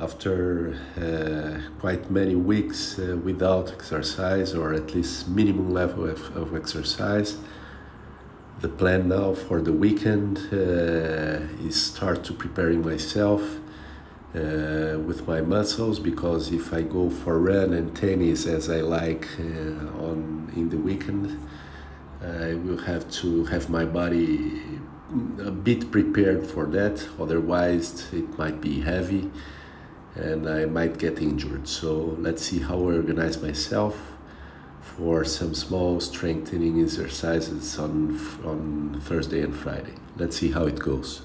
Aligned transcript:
after 0.00 0.74
uh, 0.96 1.78
quite 1.78 2.10
many 2.10 2.34
weeks 2.34 2.98
uh, 2.98 3.16
without 3.22 3.70
exercise 3.70 4.54
or 4.54 4.72
at 4.72 4.94
least 4.94 5.28
minimum 5.28 5.70
level 5.70 6.08
of, 6.08 6.34
of 6.36 6.56
exercise 6.56 7.36
the 8.60 8.68
plan 8.68 9.08
now 9.08 9.34
for 9.34 9.60
the 9.60 9.72
weekend 9.72 10.38
uh, 10.52 11.66
is 11.66 11.80
start 11.80 12.24
to 12.24 12.32
preparing 12.32 12.82
myself 12.82 13.42
uh, 14.34 14.98
with 15.08 15.26
my 15.26 15.40
muscles 15.40 15.98
because 15.98 16.52
if 16.52 16.72
I 16.72 16.82
go 16.82 17.10
for 17.10 17.38
run 17.38 17.72
and 17.72 17.94
tennis 17.94 18.46
as 18.46 18.70
I 18.70 18.80
like 18.80 19.28
uh, 19.38 20.04
on 20.06 20.52
in 20.56 20.70
the 20.70 20.78
weekend 20.78 21.38
I 22.22 22.54
will 22.54 22.78
have 22.78 23.10
to 23.22 23.44
have 23.46 23.70
my 23.70 23.84
body 23.84 24.62
a 25.42 25.50
bit 25.50 25.90
prepared 25.90 26.46
for 26.46 26.66
that. 26.66 27.04
Otherwise 27.18 28.12
it 28.12 28.38
might 28.38 28.60
be 28.60 28.80
heavy 28.80 29.30
and 30.16 30.48
I 30.48 30.64
might 30.64 30.98
get 30.98 31.20
injured. 31.20 31.68
So 31.68 32.16
let's 32.18 32.42
see 32.42 32.58
how 32.58 32.76
I 32.76 32.96
organize 32.96 33.40
myself 33.40 33.96
for 34.80 35.24
some 35.24 35.54
small 35.54 36.00
strengthening 36.00 36.82
exercises 36.82 37.78
on 37.78 38.18
on 38.44 39.00
Thursday 39.04 39.42
and 39.42 39.54
Friday. 39.54 39.94
Let's 40.16 40.36
see 40.36 40.50
how 40.50 40.64
it 40.66 40.78
goes. 40.78 41.22